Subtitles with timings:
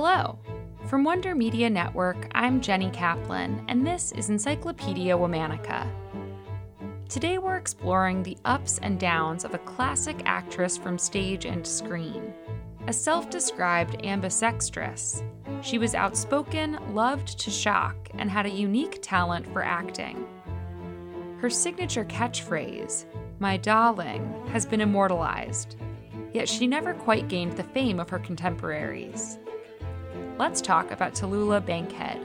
[0.00, 0.38] Hello.
[0.86, 5.90] From Wonder Media Network, I'm Jenny Kaplan, and this is Encyclopedia Womannica.
[7.08, 12.32] Today we're exploring the ups and downs of a classic actress from stage and screen.
[12.86, 15.24] A self described ambisextress,
[15.62, 20.24] she was outspoken, loved to shock, and had a unique talent for acting.
[21.40, 23.04] Her signature catchphrase,
[23.40, 25.74] my darling, has been immortalized,
[26.32, 29.40] yet she never quite gained the fame of her contemporaries
[30.38, 32.24] let's talk about Tallulah Bankhead.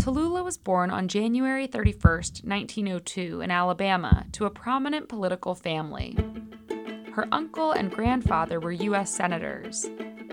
[0.00, 2.00] Tallulah was born on January 31,
[2.44, 6.16] 1902, in Alabama, to a prominent political family.
[7.12, 9.12] Her uncle and grandfather were U.S.
[9.12, 9.90] senators,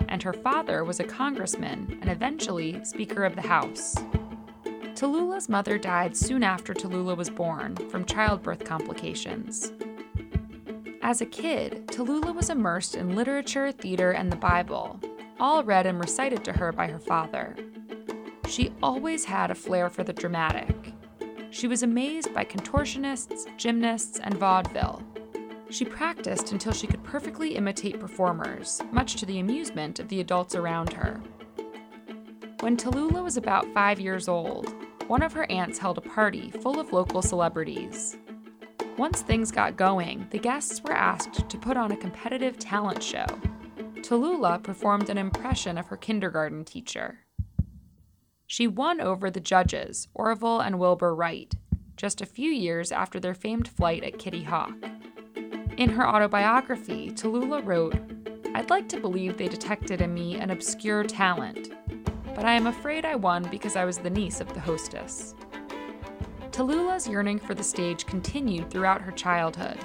[0.08, 3.96] and her father was a congressman and eventually Speaker of the House.
[4.94, 9.72] Tallulah's mother died soon after Tallulah was born from childbirth complications.
[11.04, 14.98] As a kid, Tallulah was immersed in literature, theater, and the Bible,
[15.38, 17.54] all read and recited to her by her father.
[18.48, 20.74] She always had a flair for the dramatic.
[21.50, 25.02] She was amazed by contortionists, gymnasts, and vaudeville.
[25.68, 30.54] She practiced until she could perfectly imitate performers, much to the amusement of the adults
[30.54, 31.20] around her.
[32.60, 34.72] When Tallulah was about five years old,
[35.06, 38.16] one of her aunts held a party full of local celebrities.
[38.96, 43.26] Once things got going, the guests were asked to put on a competitive talent show.
[44.02, 47.18] Tallulah performed an impression of her kindergarten teacher.
[48.46, 51.52] She won over the judges, Orville and Wilbur Wright,
[51.96, 54.74] just a few years after their famed flight at Kitty Hawk.
[55.76, 57.96] In her autobiography, Tallulah wrote,
[58.54, 61.72] I'd like to believe they detected in me an obscure talent,
[62.36, 65.34] but I am afraid I won because I was the niece of the hostess.
[66.54, 69.76] Tallulah's yearning for the stage continued throughout her childhood.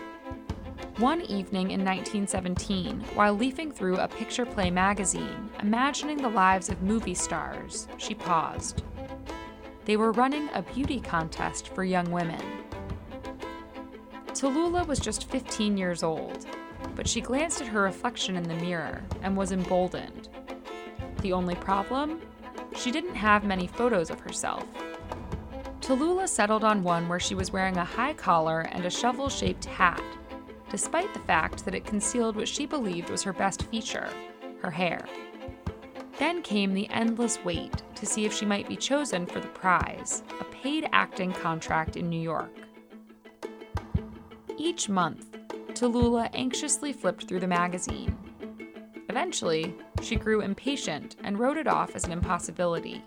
[0.98, 6.84] One evening in 1917, while leafing through a picture play magazine, imagining the lives of
[6.84, 8.84] movie stars, she paused.
[9.86, 12.44] They were running a beauty contest for young women.
[14.28, 16.46] Tallulah was just 15 years old,
[16.96, 20.30] but she glanced at her reflection in the mirror and was emboldened.
[21.24, 22.22] The only problem?
[22.76, 24.66] She didn't have many photos of herself,
[25.90, 29.66] Tallulah settled on one where she was wearing a high collar and a shovel shaped
[29.66, 30.04] hat,
[30.70, 34.08] despite the fact that it concealed what she believed was her best feature
[34.62, 35.04] her hair.
[36.20, 40.22] Then came the endless wait to see if she might be chosen for the prize
[40.40, 42.56] a paid acting contract in New York.
[44.58, 45.40] Each month,
[45.70, 48.16] Tallulah anxiously flipped through the magazine.
[49.10, 49.74] Eventually,
[50.04, 53.04] she grew impatient and wrote it off as an impossibility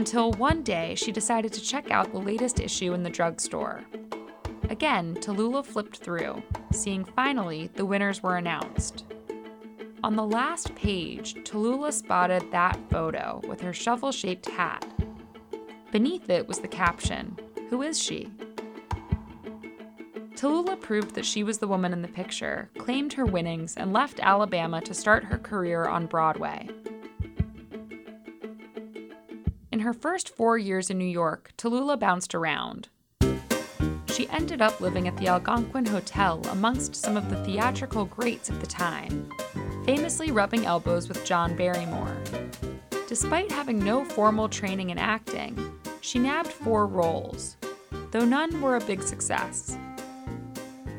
[0.00, 3.84] until one day she decided to check out the latest issue in the drugstore.
[4.70, 9.04] Again, Tallulah flipped through, seeing finally the winners were announced.
[10.02, 14.86] On the last page, Tallulah spotted that photo with her shovel shaped hat.
[15.92, 17.36] Beneath it was the caption
[17.68, 18.30] Who is she?
[20.34, 24.18] Tallulah proved that she was the woman in the picture, claimed her winnings, and left
[24.20, 26.70] Alabama to start her career on Broadway.
[29.80, 32.90] In her first four years in New York, Tallulah bounced around.
[34.08, 38.60] She ended up living at the Algonquin Hotel amongst some of the theatrical greats of
[38.60, 39.32] the time,
[39.86, 42.14] famously rubbing elbows with John Barrymore.
[43.08, 45.56] Despite having no formal training in acting,
[46.02, 47.56] she nabbed four roles,
[48.10, 49.78] though none were a big success.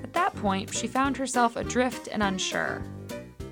[0.04, 2.82] At that point, she found herself adrift and unsure.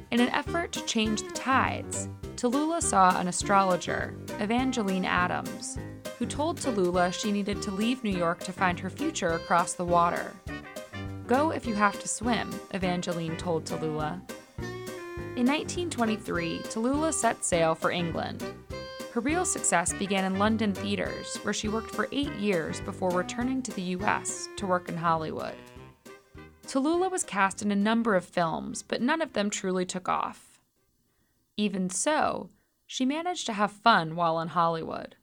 [0.10, 2.10] In an effort to change the tides,
[2.40, 5.78] Tallulah saw an astrologer, Evangeline Adams,
[6.18, 9.84] who told Tallulah she needed to leave New York to find her future across the
[9.84, 10.32] water.
[11.28, 14.22] Go if you have to swim, Evangeline told Tallulah.
[15.36, 18.42] In 1923, Tallulah set sail for England.
[19.12, 23.62] Her real success began in London theaters, where she worked for eight years before returning
[23.64, 25.56] to the US to work in Hollywood.
[26.68, 30.49] Tallulah was cast in a number of films, but none of them truly took off.
[31.60, 32.52] Even so,
[32.88, 35.18] she managed to have fun while in Hollywood.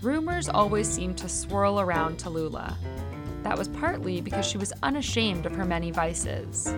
[0.00, 2.76] Rumors always seemed to swirl around Tallulah.
[3.42, 6.68] That was partly because she was unashamed of her many vices.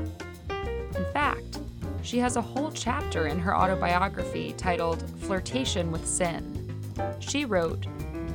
[0.48, 1.58] In fact,
[2.00, 6.82] she has a whole chapter in her autobiography titled Flirtation with Sin.
[7.18, 7.86] She wrote,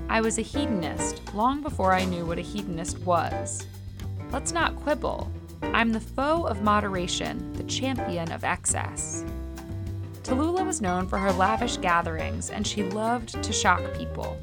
[0.08, 3.66] I was a hedonist long before I knew what a hedonist was.
[4.32, 5.32] Let's not quibble.
[5.74, 9.24] I'm the foe of moderation, the champion of excess.
[10.24, 14.38] Tallulah was known for her lavish gatherings, and she loved to shock people.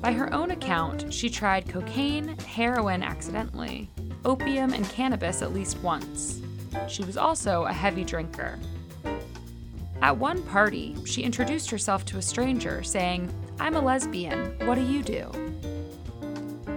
[0.00, 3.88] By her own account, she tried cocaine, heroin accidentally,
[4.24, 6.40] opium, and cannabis at least once.
[6.88, 8.58] She was also a heavy drinker.
[10.02, 14.56] At one party, she introduced herself to a stranger, saying, I'm a lesbian.
[14.66, 15.30] What do you do?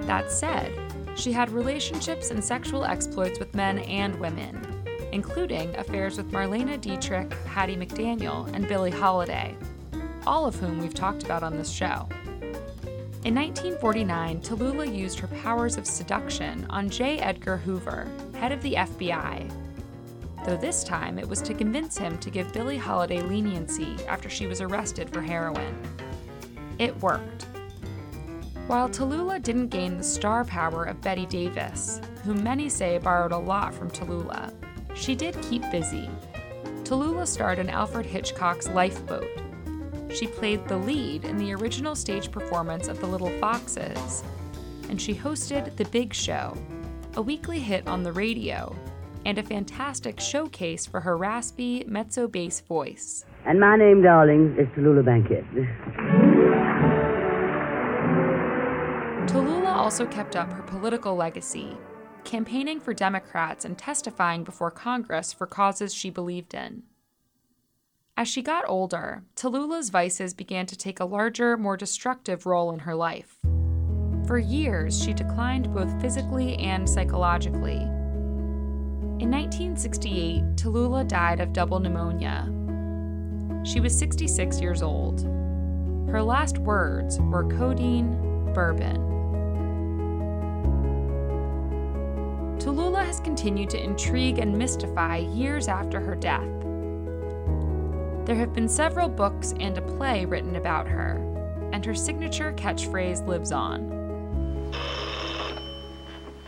[0.02, 0.72] That said,
[1.16, 7.34] she had relationships and sexual exploits with men and women, including affairs with Marlene Dietrich,
[7.46, 9.56] Hattie McDaniel, and Billie Holiday,
[10.28, 12.08] all of whom we've talked about on this show.
[13.24, 17.18] In 1949, Tallulah used her powers of seduction on J.
[17.20, 19.52] Edgar Hoover, head of the FBI,
[20.46, 24.46] though this time it was to convince him to give Billie Holiday leniency after she
[24.46, 25.76] was arrested for heroin.
[26.78, 27.48] It worked.
[28.68, 33.38] While Tallulah didn't gain the star power of Bette Davis, whom many say borrowed a
[33.38, 34.52] lot from Tallulah,
[34.96, 36.10] she did keep busy.
[36.84, 39.30] Tallulah starred in Alfred Hitchcock's Lifeboat.
[40.10, 44.24] She played the lead in the original stage performance of The Little Foxes,
[44.90, 46.58] and she hosted The Big Show,
[47.16, 48.76] a weekly hit on the radio
[49.26, 53.26] and a fantastic showcase for her raspy mezzo bass voice.
[53.46, 55.46] And my name, darling, is Tallulah Bankhead.
[59.86, 61.78] also kept up her political legacy,
[62.24, 66.82] campaigning for Democrats and testifying before Congress for causes she believed in.
[68.18, 72.80] As she got older, Tallulah's vices began to take a larger, more destructive role in
[72.80, 73.38] her life.
[74.26, 77.88] For years, she declined both physically and psychologically,
[79.18, 82.52] in 1968, Tallulah died of double pneumonia.
[83.64, 85.22] She was 66 years old.
[86.10, 89.15] Her last words were codeine, bourbon.
[92.66, 96.50] Tallulah has continued to intrigue and mystify years after her death.
[98.26, 101.18] There have been several books and a play written about her,
[101.74, 103.92] and her signature catchphrase lives on.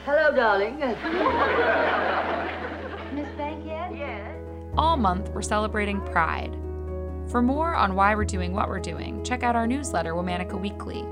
[0.05, 0.79] Hello, darling.
[3.13, 3.95] Miss Bankhead?
[3.95, 4.35] Yes.
[4.75, 6.57] All month, we're celebrating Pride.
[7.29, 11.03] For more on why we're doing what we're doing, check out our newsletter, Womannica Weekly.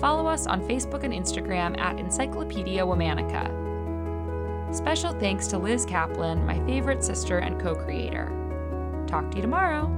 [0.00, 3.69] Follow us on Facebook and Instagram at Encyclopedia Womannica.
[4.72, 8.32] Special thanks to Liz Kaplan, my favorite sister and co creator.
[9.08, 9.90] Talk to you tomorrow.